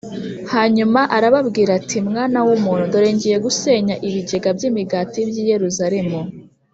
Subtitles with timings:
[0.53, 6.19] Hanyuma arambwira ati «Mwana w’umuntu, dore ngiye gusenya ibigega by’imigati by’i Yeruzalemu